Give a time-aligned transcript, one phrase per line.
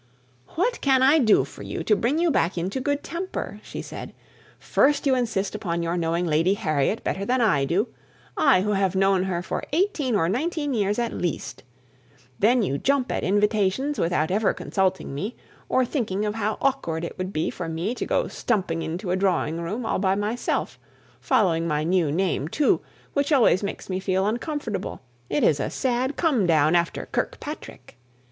[0.55, 4.15] "What can I do for you, to bring you back into good temper?" she said.
[4.57, 7.87] "First, you insist upon your knowing Lady Harriet better than I do
[8.35, 11.61] I, who have known her for eighteen or nineteen years at least.
[12.39, 15.35] Then you jump at invitations without ever consulting me,
[15.69, 19.15] or thinking of how awkward it would be for me to go stumping into a
[19.15, 20.79] drawing room all by myself;
[21.19, 22.81] following my new name, too,
[23.13, 27.97] which always makes me feel uncomfortable, it is such a sad come down after Kirkpatrick!